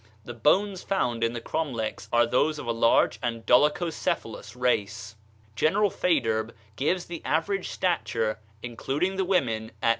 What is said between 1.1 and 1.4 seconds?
in the